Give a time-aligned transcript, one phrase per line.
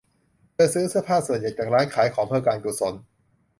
[0.53, 2.93] เธอซื้อเสื้อผ้าส่วนใหญ่จากร้านขายของเพื่อการกุศล